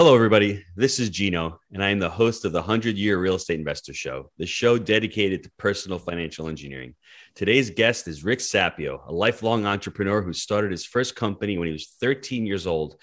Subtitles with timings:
[0.00, 0.64] Hello, everybody.
[0.76, 3.92] This is Gino, and I am the host of the 100 Year Real Estate Investor
[3.92, 6.94] Show, the show dedicated to personal financial engineering.
[7.34, 11.72] Today's guest is Rick Sapio, a lifelong entrepreneur who started his first company when he
[11.72, 12.96] was 13 years old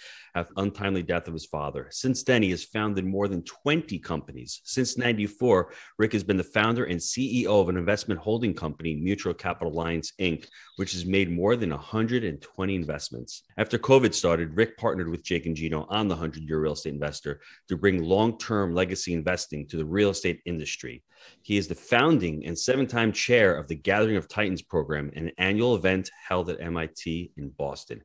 [0.57, 1.87] untimely death of his father.
[1.89, 4.61] Since then, he has founded more than 20 companies.
[4.63, 9.33] Since 94, Rick has been the founder and CEO of an investment holding company, Mutual
[9.33, 13.43] Capital Alliance Inc., which has made more than 120 investments.
[13.57, 16.93] After COVID started, Rick partnered with Jake and Gino on the 100 Year Real Estate
[16.93, 21.03] Investor to bring long term legacy investing to the real estate industry.
[21.41, 25.31] He is the founding and seven time chair of the Gathering of Titans program, an
[25.37, 28.03] annual event held at MIT in Boston.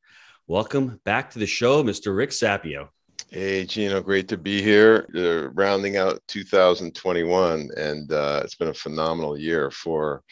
[0.48, 2.14] Welcome back to the show, Mr.
[2.16, 2.88] Rick Sapio.
[3.30, 5.06] Hey, Gino, great to be here.
[5.14, 10.24] Uh, rounding out 2021, and uh, it's been a phenomenal year for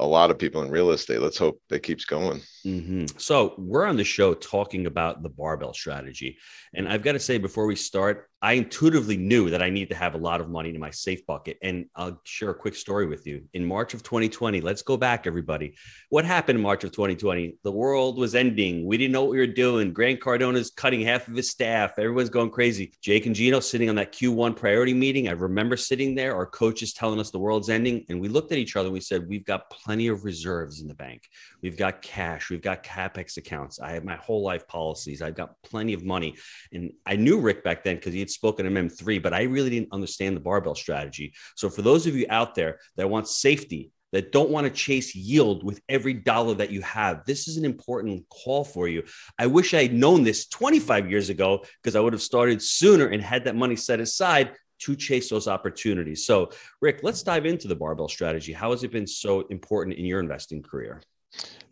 [0.00, 1.20] a lot of people in real estate.
[1.20, 2.42] Let's hope it keeps going.
[2.64, 3.18] Mm-hmm.
[3.18, 6.38] So, we're on the show talking about the barbell strategy.
[6.74, 9.94] And I've got to say, before we start, I intuitively knew that I need to
[9.94, 11.56] have a lot of money in my safe bucket.
[11.62, 13.44] And I'll share a quick story with you.
[13.54, 15.76] In March of 2020, let's go back, everybody.
[16.10, 17.56] What happened in March of 2020?
[17.62, 18.84] The world was ending.
[18.84, 19.94] We didn't know what we were doing.
[19.94, 21.94] Grant Cardone's cutting half of his staff.
[21.98, 22.92] Everyone's going crazy.
[23.00, 25.26] Jake and Gino sitting on that Q1 priority meeting.
[25.26, 28.04] I remember sitting there, our coaches telling us the world's ending.
[28.10, 30.88] And we looked at each other and we said, We've got plenty of reserves in
[30.88, 31.22] the bank.
[31.62, 32.50] We've got cash.
[32.54, 33.80] We've got CapEx accounts.
[33.80, 35.20] I have my whole life policies.
[35.22, 36.36] I've got plenty of money.
[36.72, 39.70] And I knew Rick back then because he had spoken to MM3, but I really
[39.70, 41.34] didn't understand the barbell strategy.
[41.56, 45.16] So for those of you out there that want safety, that don't want to chase
[45.16, 47.24] yield with every dollar that you have.
[47.26, 49.02] This is an important call for you.
[49.40, 53.08] I wish I had known this 25 years ago because I would have started sooner
[53.08, 54.52] and had that money set aside
[54.82, 56.24] to chase those opportunities.
[56.24, 58.52] So, Rick, let's dive into the barbell strategy.
[58.52, 61.02] How has it been so important in your investing career?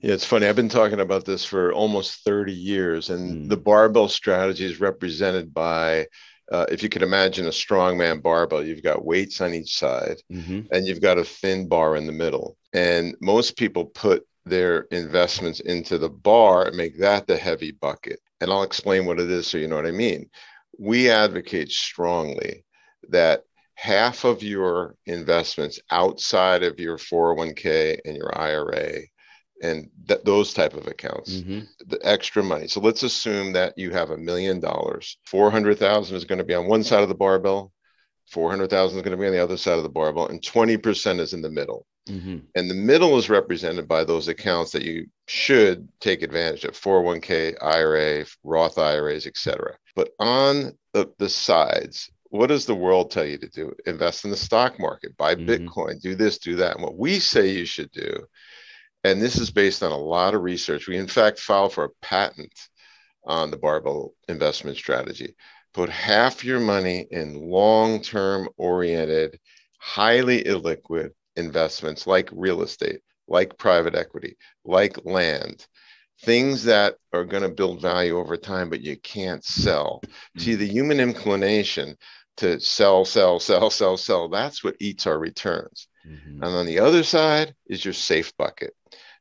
[0.03, 0.47] Yeah, it's funny.
[0.47, 3.48] I've been talking about this for almost 30 years, and mm.
[3.48, 6.08] the barbell strategy is represented by
[6.50, 10.61] uh, if you could imagine a strongman barbell, you've got weights on each side mm-hmm.
[10.70, 12.58] and you've got a thin bar in the middle.
[12.74, 18.20] And most people put their investments into the bar and make that the heavy bucket.
[18.40, 20.29] And I'll explain what it is so you know what I mean.
[20.79, 22.64] We advocate strongly
[23.08, 29.05] that half of your investments outside of your 401k and your IRA
[29.62, 31.61] and th- those type of accounts mm-hmm.
[31.86, 36.39] the extra money so let's assume that you have a million dollars 400000 is going
[36.39, 37.72] to be on one side of the barbell
[38.30, 41.33] 400000 is going to be on the other side of the barbell and 20% is
[41.33, 42.39] in the middle mm-hmm.
[42.55, 47.56] and the middle is represented by those accounts that you should take advantage of 401k
[47.62, 53.36] ira roth iras etc but on the, the sides what does the world tell you
[53.36, 55.48] to do invest in the stock market buy mm-hmm.
[55.48, 58.27] bitcoin do this do that and what we say you should do
[59.05, 60.86] and this is based on a lot of research.
[60.86, 62.68] We, in fact, filed for a patent
[63.24, 65.35] on the barbell investment strategy.
[65.74, 69.39] Put half your money in long term oriented,
[69.79, 75.67] highly illiquid investments like real estate, like private equity, like land,
[76.23, 80.01] things that are going to build value over time, but you can't sell.
[80.05, 80.40] Mm-hmm.
[80.40, 81.96] See, the human inclination
[82.39, 85.89] to sell, sell, sell, sell, sell, that's what eats our returns.
[86.07, 86.42] Mm-hmm.
[86.42, 88.74] And on the other side is your safe bucket.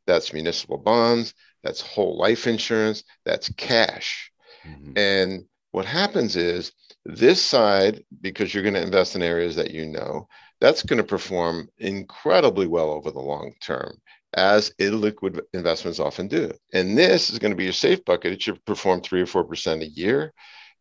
[0.08, 4.32] That's municipal bonds, that's whole life insurance, that's cash.
[4.66, 4.94] Mm-hmm.
[4.98, 6.72] And what happens is
[7.06, 10.28] this side, because you're going to invest in areas that you know,
[10.60, 13.98] that's going to perform incredibly well over the long term,
[14.34, 16.52] as illiquid investments often do.
[16.74, 18.34] And this is going to be your safe bucket.
[18.34, 20.34] It should perform three or 4% a year.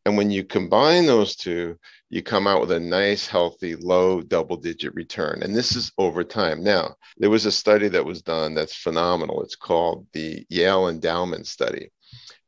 [0.04, 1.78] And when you combine those two,
[2.10, 5.42] you come out with a nice, healthy, low double digit return.
[5.42, 6.62] And this is over time.
[6.62, 9.42] Now, there was a study that was done that's phenomenal.
[9.42, 11.92] It's called the Yale Endowment Study.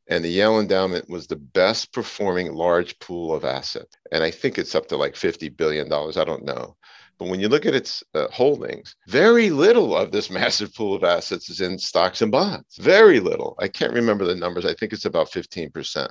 [0.07, 3.95] And the Yale Endowment was the best performing large pool of assets.
[4.11, 5.91] And I think it's up to like $50 billion.
[5.91, 6.75] I don't know.
[7.17, 11.05] But when you look at its uh, holdings, very little of this massive pool of
[11.05, 12.75] assets is in stocks and bonds.
[12.75, 13.55] Very little.
[13.59, 14.65] I can't remember the numbers.
[14.65, 16.09] I think it's about 15%.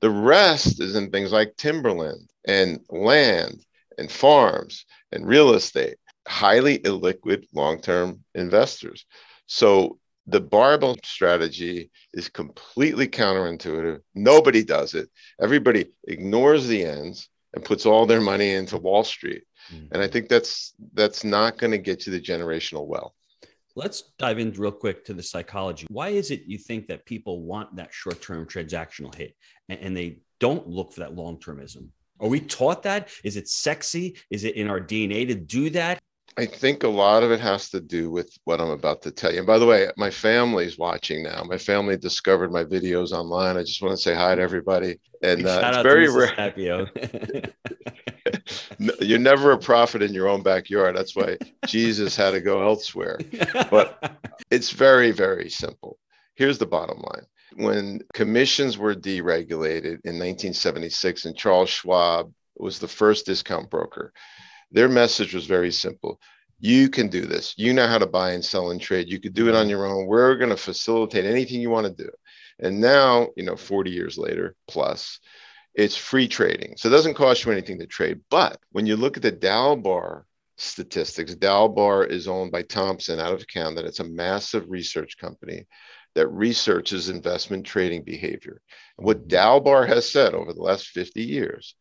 [0.00, 3.64] The rest is in things like timberland and land
[3.98, 5.96] and farms and real estate,
[6.26, 9.06] highly illiquid long term investors.
[9.46, 14.00] So the barbell strategy is completely counterintuitive.
[14.14, 15.10] Nobody does it.
[15.40, 19.44] Everybody ignores the ends and puts all their money into Wall Street.
[19.72, 19.86] Mm-hmm.
[19.92, 23.14] And I think that's that's not going to get you the generational wealth.
[23.76, 25.86] Let's dive in real quick to the psychology.
[25.90, 29.34] Why is it you think that people want that short-term transactional hit
[29.68, 31.88] and, and they don't look for that long-termism?
[32.24, 33.10] Are we taught that?
[33.22, 34.16] Is it sexy?
[34.30, 36.00] Is it in our DNA to do that?
[36.38, 39.30] I think a lot of it has to do with what I'm about to tell
[39.30, 39.38] you.
[39.38, 41.44] And by the way, my family's watching now.
[41.44, 43.58] My family discovered my videos online.
[43.58, 44.98] I just want to say hi to everybody.
[45.22, 47.52] And uh, it's very rare.
[49.00, 50.96] You're never a prophet in your own backyard.
[50.96, 51.36] That's why
[51.66, 53.20] Jesus had to go elsewhere.
[53.70, 54.18] But
[54.50, 55.98] it's very, very simple.
[56.36, 57.26] Here's the bottom line.
[57.56, 64.12] When commissions were deregulated in 1976, and Charles Schwab was the first discount broker,
[64.70, 66.20] their message was very simple.
[66.58, 67.54] You can do this.
[67.56, 69.08] You know how to buy and sell and trade.
[69.08, 70.06] You could do it on your own.
[70.06, 72.10] We're going to facilitate anything you want to do.
[72.58, 75.20] And now, you know, 40 years later plus,
[75.74, 76.76] it's free trading.
[76.76, 78.20] So it doesn't cost you anything to trade.
[78.30, 80.22] But when you look at the Dalbar
[80.56, 83.86] statistics, Dalbar is owned by Thomson out of Canada.
[83.86, 85.66] It's a massive research company
[86.14, 88.60] that researches investment trading behavior.
[88.98, 89.36] And what mm-hmm.
[89.36, 91.74] Dalbar has said over the last 50 years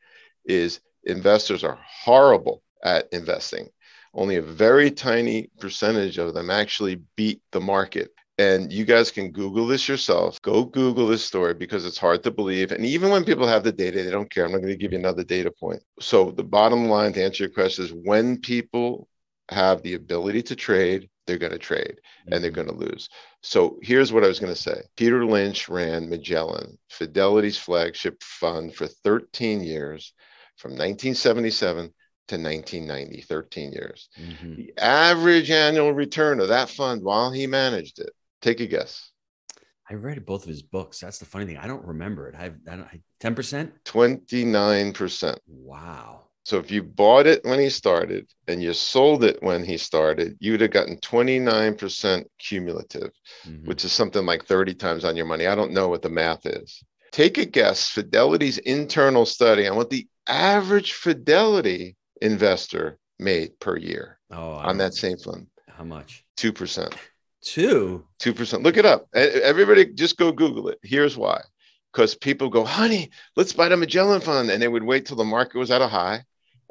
[0.46, 3.70] is investors are horrible at investing.
[4.14, 8.12] Only a very tiny percentage of them actually beat the market.
[8.40, 10.42] And you guys can Google this yourself.
[10.42, 12.72] Go Google this story because it's hard to believe.
[12.72, 14.46] And even when people have the data, they don't care.
[14.46, 15.82] I'm not going to give you another data point.
[16.00, 19.08] So, the bottom line to answer your question is when people
[19.50, 22.68] have the ability to trade, they're going to trade and they're mm-hmm.
[22.68, 23.10] going to lose.
[23.42, 24.82] So here's what I was going to say.
[24.98, 30.14] Peter Lynch ran Magellan, Fidelity's flagship fund for 13 years
[30.58, 31.94] from 1977
[32.28, 34.10] to 1990, 13 years.
[34.20, 34.56] Mm-hmm.
[34.56, 38.12] The average annual return of that fund while he managed it,
[38.42, 39.12] take a guess.
[39.90, 41.00] I read both of his books.
[41.00, 41.58] That's the funny thing.
[41.58, 42.36] I don't remember it.
[42.36, 43.72] I've, I I, 10%?
[43.84, 45.38] 29%.
[45.48, 46.24] Wow.
[46.44, 50.36] So if you bought it when he started and you sold it when he started,
[50.40, 53.12] you'd have gotten 29% cumulative,
[53.48, 53.66] mm-hmm.
[53.66, 55.48] which is something like 30 times on your money.
[55.48, 56.84] I don't know what the math is.
[57.14, 64.20] Take a guess, Fidelity's internal study on what the average Fidelity investor made per year
[64.32, 65.48] oh, on that same fund.
[65.70, 66.26] How much?
[66.38, 66.94] 2%.
[67.42, 68.06] Two?
[68.20, 68.64] 2%.
[68.64, 69.08] Look it up.
[69.14, 70.80] Everybody just go Google it.
[70.82, 71.42] Here's why.
[71.94, 74.50] Because people go, honey, let's buy the Magellan fund.
[74.50, 76.24] And they would wait till the market was at a high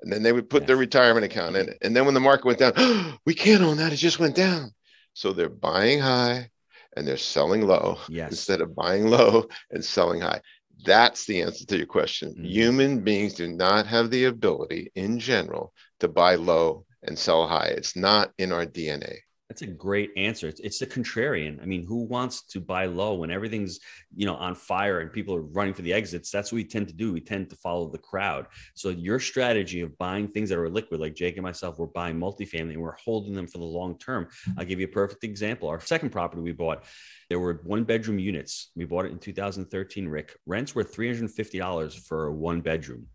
[0.02, 1.78] and then they would put their retirement account in it.
[1.82, 3.92] And then when the market went down, we can't own that.
[3.92, 4.72] It just went down.
[5.14, 6.50] So they're buying high
[6.96, 8.30] and they're selling low yes.
[8.30, 10.40] instead of buying low and selling high.
[10.84, 12.30] That's the answer to your question.
[12.30, 12.44] Mm-hmm.
[12.44, 17.72] Human beings do not have the ability in general to buy low and sell high.
[17.76, 19.18] It's not in our DNA.
[19.52, 20.48] That's a great answer.
[20.48, 21.62] It's, it's the contrarian.
[21.62, 23.80] I mean, who wants to buy low when everything's
[24.16, 26.30] you know on fire and people are running for the exits?
[26.30, 27.12] That's what we tend to do.
[27.12, 28.46] We tend to follow the crowd.
[28.72, 32.18] So your strategy of buying things that are liquid, like Jake and myself, we're buying
[32.18, 34.26] multifamily and we're holding them for the long term.
[34.56, 35.68] I'll give you a perfect example.
[35.68, 36.84] Our second property we bought,
[37.28, 38.70] there were one bedroom units.
[38.74, 40.08] We bought it in 2013.
[40.08, 43.06] Rick rents were $350 for one bedroom.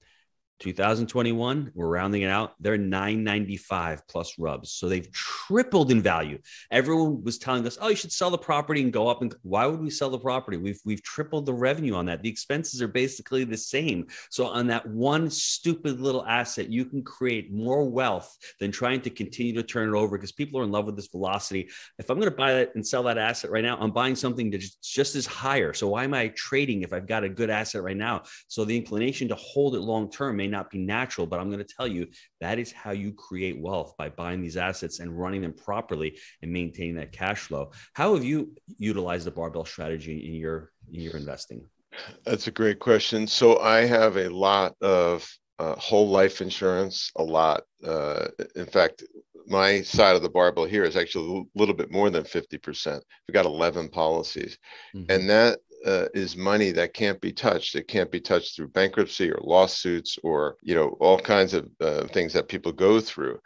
[0.59, 2.55] 2021, we're rounding it out.
[2.59, 4.71] They're 995 plus rubs.
[4.71, 6.39] So they've tripled in value.
[6.71, 9.21] Everyone was telling us, oh, you should sell the property and go up.
[9.21, 10.57] And why would we sell the property?
[10.57, 12.23] We've we've tripled the revenue on that.
[12.23, 14.07] The expenses are basically the same.
[14.29, 19.09] So on that one stupid little asset, you can create more wealth than trying to
[19.09, 21.69] continue to turn it over because people are in love with this velocity.
[21.99, 24.49] If I'm going to buy that and sell that asset right now, I'm buying something
[24.49, 25.73] that's just as higher.
[25.73, 28.23] So why am I trading if I've got a good asset right now?
[28.47, 31.63] So the inclination to hold it long term may not be natural, but I'm going
[31.63, 32.07] to tell you
[32.41, 36.51] that is how you create wealth by buying these assets and running them properly and
[36.51, 37.71] maintaining that cash flow.
[37.93, 41.65] How have you utilized the barbell strategy in your in your investing?
[42.25, 43.27] That's a great question.
[43.27, 45.27] So I have a lot of
[45.59, 47.63] uh, whole life insurance, a lot.
[47.83, 49.03] Uh, in fact,
[49.47, 53.01] my side of the barbell here is actually a little bit more than 50%.
[53.27, 54.57] We've got 11 policies.
[54.95, 55.11] Mm-hmm.
[55.11, 57.75] And that uh, is money that can't be touched.
[57.75, 62.07] It can't be touched through bankruptcy or lawsuits or you know all kinds of uh,
[62.07, 63.39] things that people go through.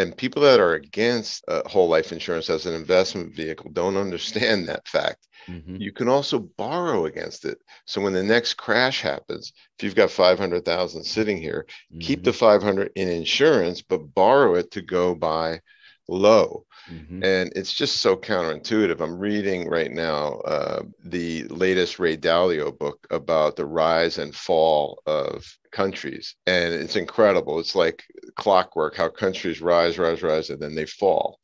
[0.00, 4.68] And people that are against uh, whole life insurance as an investment vehicle don't understand
[4.68, 5.26] that fact.
[5.48, 5.76] Mm-hmm.
[5.76, 7.58] You can also borrow against it.
[7.84, 11.98] So when the next crash happens, if you've got 500,000 sitting here, mm-hmm.
[11.98, 15.60] keep the 500 in insurance, but borrow it to go buy
[16.06, 16.64] low.
[16.90, 17.22] Mm-hmm.
[17.22, 19.00] And it's just so counterintuitive.
[19.00, 25.02] I'm reading right now uh, the latest Ray Dalio book about the rise and fall
[25.06, 26.34] of countries.
[26.46, 27.60] And it's incredible.
[27.60, 28.04] It's like
[28.36, 31.38] clockwork how countries rise, rise, rise, and then they fall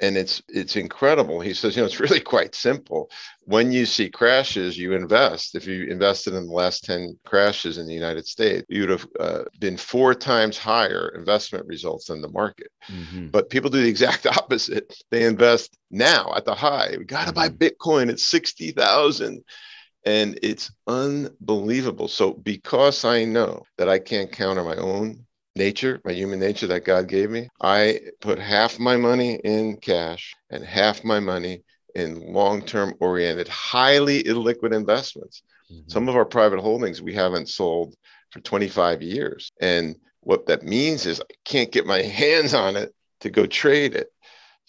[0.00, 1.40] and it's it's incredible.
[1.40, 3.10] He says you know it's really quite simple.
[3.44, 5.54] When you see crashes you invest.
[5.54, 9.42] If you invested in the last 10 crashes in the united states you'd have uh,
[9.58, 12.68] been four times higher investment results than the market.
[12.90, 13.28] Mm-hmm.
[13.28, 14.94] but people do the exact opposite.
[15.10, 16.94] They invest now at the high.
[16.96, 17.56] We got to mm-hmm.
[17.56, 19.44] buy bitcoin at 60000
[20.06, 22.08] and it's unbelievable.
[22.08, 25.26] So because i know that i can't count on my own
[25.56, 30.34] nature, my human nature that God gave me, I put half my money in cash
[30.50, 31.62] and half my money
[31.94, 35.42] in long term oriented, highly illiquid investments.
[35.70, 35.88] Mm-hmm.
[35.88, 37.94] Some of our private holdings we haven't sold
[38.30, 39.50] for 25 years.
[39.60, 43.94] And what that means is I can't get my hands on it to go trade
[43.94, 44.08] it.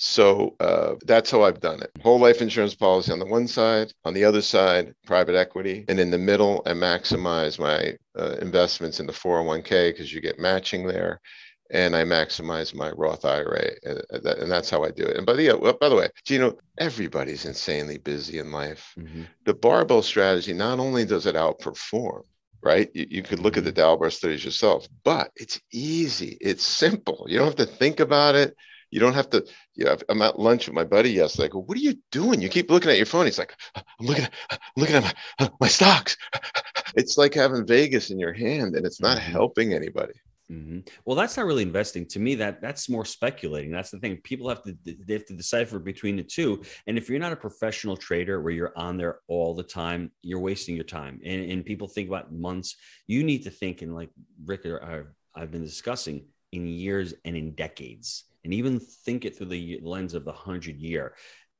[0.03, 1.91] So uh, that's how I've done it.
[2.01, 5.99] Whole life insurance policy on the one side, on the other side, private equity, and
[5.99, 10.87] in the middle, I maximize my uh, investments in the 401k because you get matching
[10.87, 11.21] there,
[11.69, 15.17] and I maximize my Roth IRA, and, and that's how I do it.
[15.17, 18.95] And by the well, by the way, Gino, everybody's insanely busy in life.
[18.97, 19.21] Mm-hmm.
[19.45, 22.23] The barbell strategy not only does it outperform,
[22.63, 22.89] right?
[22.95, 24.03] You, you could look at the mm-hmm.
[24.03, 26.39] Dalbar studies yourself, but it's easy.
[26.41, 27.27] It's simple.
[27.29, 28.55] You don't have to think about it.
[28.91, 29.45] You don't have to.
[29.73, 31.45] You know, I'm at lunch with my buddy yesterday.
[31.45, 32.41] I go, "What are you doing?
[32.41, 35.49] You keep looking at your phone." He's like, "I'm looking at, I'm looking at my
[35.59, 36.17] my stocks."
[36.93, 39.31] It's like having Vegas in your hand, and it's not mm-hmm.
[39.31, 40.11] helping anybody.
[40.51, 40.79] Mm-hmm.
[41.05, 42.35] Well, that's not really investing to me.
[42.35, 43.71] That that's more speculating.
[43.71, 44.17] That's the thing.
[44.17, 46.61] People have to they have to decipher between the two.
[46.87, 50.39] And if you're not a professional trader where you're on there all the time, you're
[50.39, 51.21] wasting your time.
[51.23, 52.75] And, and people think about months.
[53.07, 54.09] You need to think in like
[54.43, 59.47] Rick or I've been discussing in years and in decades and even think it through
[59.47, 61.15] the lens of the 100 year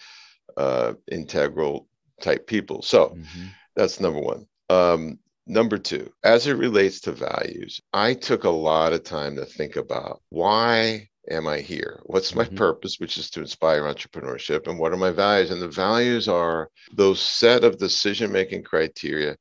[0.58, 1.88] uh, integral
[2.22, 2.82] type people.
[2.82, 3.46] So mm-hmm.
[3.76, 4.48] that's number one.
[4.70, 9.46] Um, number two, as it relates to values, I took a lot of time to
[9.46, 12.00] think about why am I here?
[12.04, 12.56] What's my mm-hmm.
[12.56, 15.52] purpose, which is to inspire entrepreneurship, and what are my values?
[15.52, 19.38] And the values are those set of decision making criteria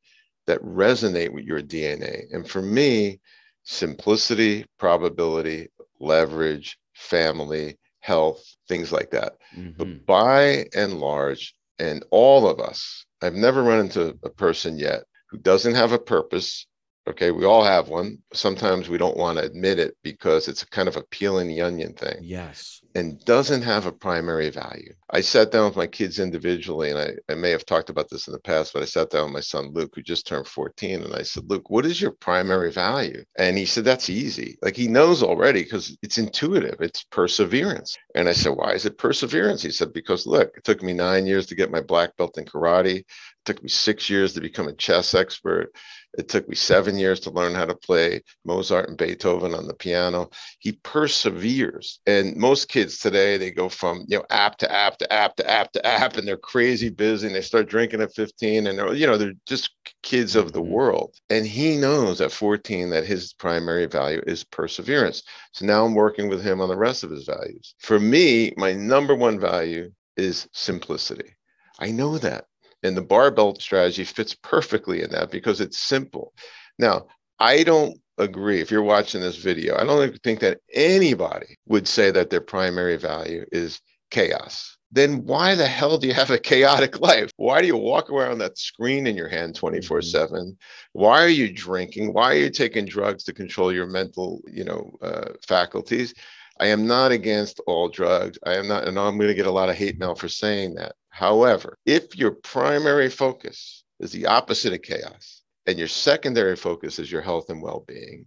[0.47, 2.25] that resonate with your DNA.
[2.33, 3.21] And for me,
[3.65, 5.69] simplicity, probability,
[6.01, 9.39] leverage, family, health, things like that.
[9.57, 9.79] Mm-hmm.
[9.79, 15.05] But by and large, and all of us, I've never run into a person yet
[15.31, 16.67] who doesn't have a purpose
[17.07, 18.19] Okay, we all have one.
[18.33, 21.61] Sometimes we don't want to admit it because it's a kind of a peeling the
[21.61, 22.17] onion thing.
[22.23, 22.81] Yes.
[22.95, 24.95] And doesn't have a primary value.
[25.11, 28.27] I sat down with my kids individually, and I, I may have talked about this
[28.27, 31.03] in the past, but I sat down with my son Luke, who just turned 14,
[31.03, 33.23] and I said, Luke, what is your primary value?
[33.37, 34.57] And he said, That's easy.
[34.63, 37.97] Like he knows already because it's intuitive, it's perseverance.
[38.15, 39.63] And I said, Why is it perseverance?
[39.63, 42.45] He said, Because look, it took me nine years to get my black belt in
[42.45, 43.05] karate,
[43.45, 45.73] took me six years to become a chess expert.
[46.17, 49.75] It took me seven years to learn how to play Mozart and Beethoven on the
[49.75, 50.31] piano.
[50.61, 51.99] He perseveres.
[52.07, 55.51] And most kids today, they go from, you know, app to app to app to
[55.51, 58.95] app to app, and they're crazy busy and they start drinking at 15 and they're,
[58.95, 59.71] you know, they're just
[60.03, 60.73] kids of the mm-hmm.
[60.73, 61.15] world.
[61.31, 65.23] And he knows at 14 that his primary value is perseverance.
[65.53, 67.75] So now I'm working with him on the rest of his values.
[67.81, 71.35] For me, my number one value is simplicity.
[71.79, 72.45] I know that.
[72.85, 76.35] And the barbell strategy fits perfectly in that because it's simple.
[76.79, 77.07] Now,
[77.41, 78.61] I don't agree.
[78.61, 82.97] If you're watching this video, I don't think that anybody would say that their primary
[82.97, 84.77] value is chaos.
[84.93, 87.31] Then why the hell do you have a chaotic life?
[87.37, 90.07] Why do you walk around that screen in your hand 24 mm-hmm.
[90.07, 90.57] 7?
[90.93, 92.13] Why are you drinking?
[92.13, 96.15] Why are you taking drugs to control your mental, you know, uh, faculties?
[96.61, 98.39] I am not against all drugs.
[98.47, 100.75] I am not, and I'm going to get a lot of hate mail for saying
[100.75, 100.95] that.
[101.15, 107.11] However, if your primary focus is the opposite of chaos and your secondary focus is
[107.11, 108.27] your health and well being,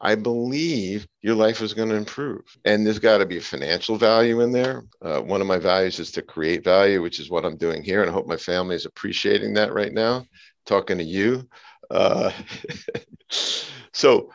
[0.00, 2.42] I believe your life is going to improve.
[2.64, 4.82] And there's got to be financial value in there.
[5.00, 8.00] Uh, one of my values is to create value, which is what I'm doing here.
[8.00, 10.26] And I hope my family is appreciating that right now,
[10.66, 11.48] talking to you.
[11.88, 12.32] Uh,
[13.92, 14.32] so,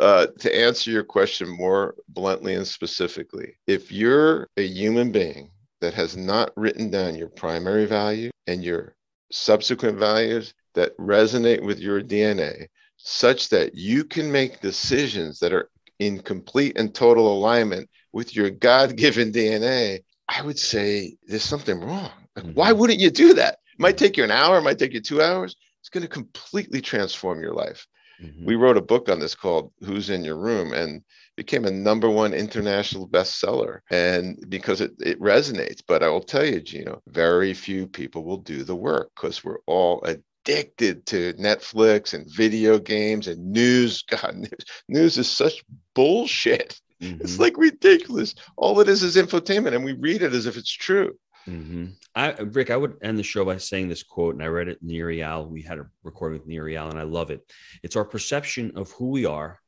[0.00, 5.50] uh, to answer your question more bluntly and specifically, if you're a human being
[5.80, 8.94] that has not written down your primary value and your
[9.32, 15.70] subsequent values that resonate with your DNA, such that you can make decisions that are
[15.98, 21.80] in complete and total alignment with your God given DNA, I would say there's something
[21.80, 22.10] wrong.
[22.36, 22.54] Like, mm-hmm.
[22.54, 23.54] Why wouldn't you do that?
[23.72, 25.56] It might take you an hour, it might take you two hours.
[25.80, 27.86] It's going to completely transform your life.
[28.22, 28.44] Mm-hmm.
[28.44, 31.02] We wrote a book on this called Who's in Your Room and
[31.36, 33.80] became a number one international bestseller.
[33.90, 35.82] And because it, it resonates.
[35.86, 39.60] But I will tell you, Gino, very few people will do the work because we're
[39.66, 44.02] all addicted to Netflix and video games and news.
[44.10, 46.80] God, news, news is such bullshit.
[47.00, 47.22] Mm-hmm.
[47.22, 48.34] It's like ridiculous.
[48.56, 51.14] All it is is infotainment, and we read it as if it's true.
[51.48, 51.86] Mm-hmm.
[52.14, 54.78] I, Rick, I would end the show by saying this quote, and I read it
[54.82, 57.40] in Nir We had a recording with Nir and I love it.
[57.82, 59.58] It's our perception of who we are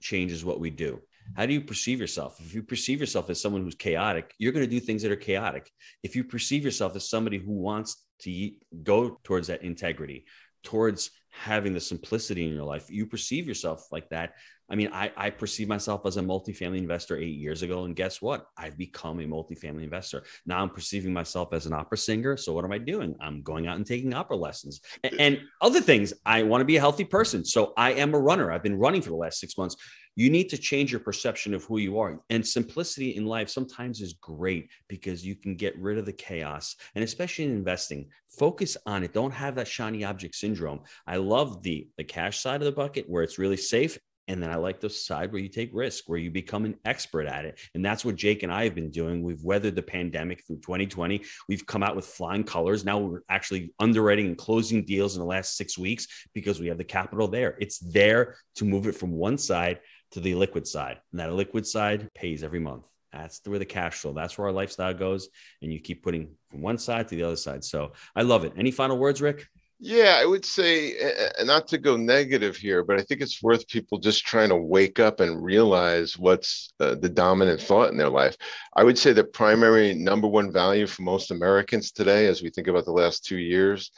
[0.00, 1.00] changes what we do.
[1.36, 2.40] How do you perceive yourself?
[2.40, 5.16] If you perceive yourself as someone who's chaotic, you're going to do things that are
[5.16, 5.70] chaotic.
[6.02, 8.50] If you perceive yourself as somebody who wants to
[8.82, 10.24] go towards that integrity,
[10.62, 14.34] towards having the simplicity in your life, you perceive yourself like that.
[14.70, 17.84] I mean, I, I perceive myself as a multifamily investor eight years ago.
[17.84, 18.46] And guess what?
[18.56, 20.22] I've become a multifamily investor.
[20.46, 22.36] Now I'm perceiving myself as an opera singer.
[22.36, 23.14] So what am I doing?
[23.20, 26.12] I'm going out and taking opera lessons and, and other things.
[26.24, 27.44] I want to be a healthy person.
[27.44, 28.52] So I am a runner.
[28.52, 29.76] I've been running for the last six months
[30.16, 32.20] you need to change your perception of who you are.
[32.30, 36.76] And simplicity in life sometimes is great because you can get rid of the chaos.
[36.94, 39.12] And especially in investing, focus on it.
[39.12, 40.80] Don't have that shiny object syndrome.
[41.06, 43.98] I love the the cash side of the bucket where it's really safe
[44.30, 47.26] and then I like the side where you take risk, where you become an expert
[47.26, 47.58] at it.
[47.74, 49.24] And that's what Jake and I have been doing.
[49.24, 51.24] We've weathered the pandemic through 2020.
[51.48, 52.84] We've come out with flying colors.
[52.84, 56.78] Now we're actually underwriting and closing deals in the last six weeks because we have
[56.78, 57.56] the capital there.
[57.60, 59.80] It's there to move it from one side
[60.12, 61.00] to the liquid side.
[61.10, 62.86] And that liquid side pays every month.
[63.12, 65.28] That's where the cash flow, that's where our lifestyle goes.
[65.60, 67.64] And you keep putting from one side to the other side.
[67.64, 68.52] So I love it.
[68.56, 69.48] Any final words, Rick?
[69.82, 70.94] Yeah, I would say,
[71.38, 74.56] and not to go negative here, but I think it's worth people just trying to
[74.56, 78.36] wake up and realize what's uh, the dominant thought in their life.
[78.76, 82.68] I would say the primary number one value for most Americans today, as we think
[82.68, 83.90] about the last two years,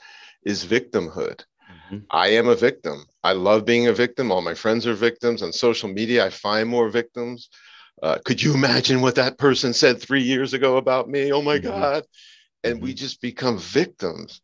[0.45, 1.41] is victimhood.
[1.41, 1.99] Mm-hmm.
[2.13, 3.05] I am a victim.
[3.25, 4.31] I love being a victim.
[4.31, 5.43] All my friends are victims.
[5.43, 7.49] On social media, I find more victims.
[8.01, 11.33] Uh, could you imagine what that person said three years ago about me?
[11.33, 11.69] Oh my mm-hmm.
[11.69, 12.05] God.
[12.63, 12.85] And mm-hmm.
[12.85, 14.41] we just become victims.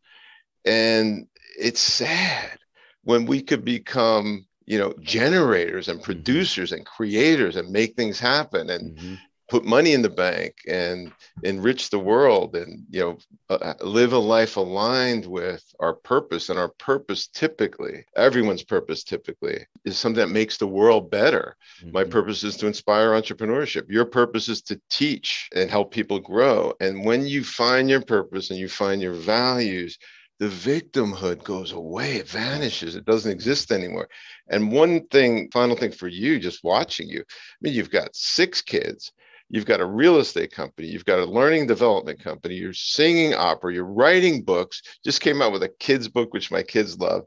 [0.65, 2.59] And it's sad
[3.03, 6.05] when we could become, you know, generators and mm-hmm.
[6.05, 9.15] producers and creators and make things happen and mm-hmm.
[9.49, 11.11] put money in the bank and
[11.43, 13.17] enrich the world and you know
[13.49, 16.49] uh, live a life aligned with our purpose.
[16.49, 21.55] And our purpose typically everyone's purpose typically is something that makes the world better.
[21.81, 21.91] Mm-hmm.
[21.93, 23.89] my purpose is to inspire entrepreneurship.
[23.89, 26.73] Your purpose is to teach and help people grow.
[26.79, 29.97] And when you find your purpose and you find your values
[30.39, 34.07] the victimhood goes away it vanishes it doesn't exist anymore
[34.49, 38.61] and one thing final thing for you just watching you i mean you've got six
[38.61, 39.11] kids
[39.51, 40.87] You've got a real estate company.
[40.87, 42.55] You've got a learning development company.
[42.55, 43.73] You're singing opera.
[43.73, 44.83] You're writing books.
[45.03, 47.23] Just came out with a kids' book, which my kids love.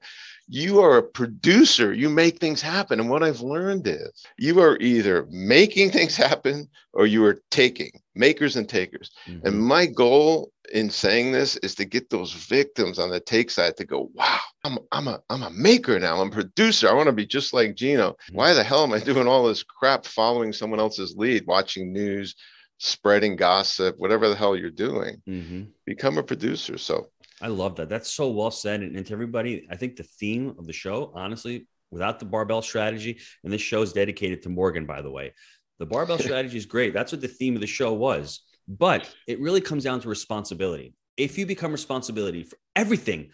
[0.54, 1.94] You are a producer.
[1.94, 3.00] You make things happen.
[3.00, 7.90] And what I've learned is you are either making things happen or you are taking,
[8.14, 9.10] makers and takers.
[9.26, 9.46] Mm-hmm.
[9.46, 13.78] And my goal in saying this is to get those victims on the take side
[13.78, 16.20] to go, wow, I'm, I'm a I'm a maker now.
[16.20, 16.86] I'm a producer.
[16.86, 18.10] I want to be just like Gino.
[18.10, 18.36] Mm-hmm.
[18.36, 22.34] Why the hell am I doing all this crap following someone else's lead, watching news,
[22.76, 25.22] spreading gossip, whatever the hell you're doing?
[25.26, 25.62] Mm-hmm.
[25.86, 26.76] Become a producer.
[26.76, 27.08] So
[27.42, 27.88] I love that.
[27.88, 28.82] That's so well said.
[28.82, 32.62] And, and to everybody, I think the theme of the show, honestly, without the barbell
[32.62, 35.34] strategy, and this show is dedicated to Morgan, by the way.
[35.78, 36.94] The barbell strategy is great.
[36.94, 38.40] That's what the theme of the show was.
[38.68, 40.94] But it really comes down to responsibility.
[41.16, 43.30] If you become responsibility for everything,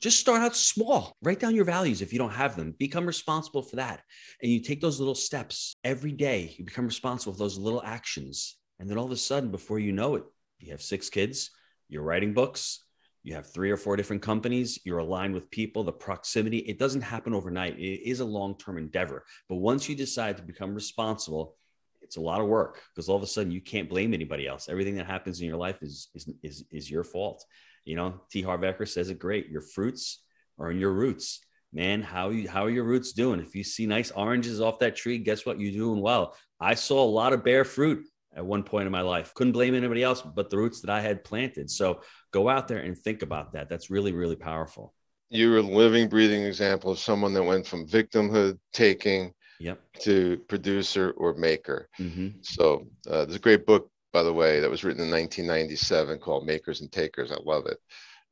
[0.00, 1.16] just start out small.
[1.22, 2.74] Write down your values if you don't have them.
[2.78, 4.00] Become responsible for that.
[4.40, 6.54] And you take those little steps every day.
[6.56, 8.56] You become responsible for those little actions.
[8.78, 10.22] And then all of a sudden, before you know it,
[10.60, 11.50] you have six kids,
[11.88, 12.84] you're writing books,
[13.22, 17.02] you have three or four different companies, you're aligned with people, the proximity, it doesn't
[17.02, 17.78] happen overnight.
[17.78, 19.24] It is a long term endeavor.
[19.48, 21.56] But once you decide to become responsible,
[22.00, 24.68] it's a lot of work because all of a sudden you can't blame anybody else.
[24.68, 27.44] Everything that happens in your life is is is, is your fault.
[27.84, 28.40] You know, T.
[28.42, 29.48] Harv Eker says it great.
[29.48, 30.22] Your fruits
[30.58, 31.40] are in your roots.
[31.72, 33.40] man, how you how are your roots doing?
[33.40, 35.60] If you see nice oranges off that tree, guess what?
[35.60, 36.34] You're doing well.
[36.60, 38.06] I saw a lot of bare fruit
[38.38, 39.34] at one point in my life.
[39.34, 41.68] Couldn't blame anybody else but the roots that I had planted.
[41.70, 43.68] So go out there and think about that.
[43.68, 44.94] That's really, really powerful.
[45.28, 49.80] You're a living, breathing example of someone that went from victimhood, taking, yep.
[50.00, 51.88] to producer or maker.
[51.98, 52.28] Mm-hmm.
[52.42, 56.46] So uh, there's a great book, by the way, that was written in 1997 called
[56.46, 57.32] Makers and Takers.
[57.32, 57.78] I love it.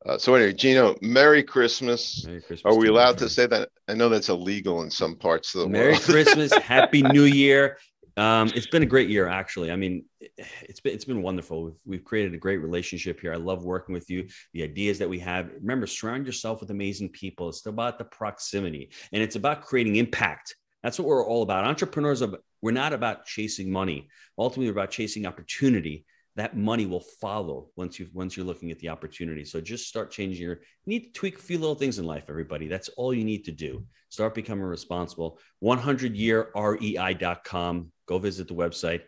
[0.06, 2.24] Uh, so anyway, Gino, Merry Christmas.
[2.24, 2.72] Merry Christmas.
[2.72, 3.70] Are we allowed to say that?
[3.88, 6.08] I know that's illegal in some parts of the Merry world.
[6.08, 7.78] Merry Christmas, Happy New Year.
[8.16, 9.70] Um, it's been a great year, actually.
[9.70, 10.04] I mean,
[10.62, 11.64] it's been it's been wonderful.
[11.64, 13.32] We've, we've created a great relationship here.
[13.32, 14.28] I love working with you.
[14.52, 15.50] The ideas that we have.
[15.60, 17.48] Remember, surround yourself with amazing people.
[17.48, 20.56] It's about the proximity, and it's about creating impact.
[20.82, 21.64] That's what we're all about.
[21.64, 22.38] Entrepreneurs are.
[22.62, 24.08] We're not about chasing money.
[24.38, 26.06] Ultimately, we're about chasing opportunity.
[26.36, 29.44] That money will follow once you once you're looking at the opportunity.
[29.44, 30.54] So just start changing your.
[30.54, 32.68] You need to tweak a few little things in life, everybody.
[32.68, 33.84] That's all you need to do.
[34.08, 35.38] Start becoming responsible.
[35.62, 37.92] 100yearrei.com.
[38.06, 39.02] Go visit the website,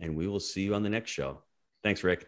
[0.00, 1.42] and we will see you on the next show.
[1.82, 2.26] Thanks, Rick.